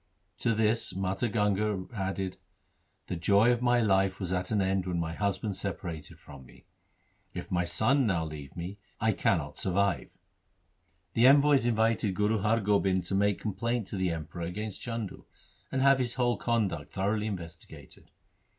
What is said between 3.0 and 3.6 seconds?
The joy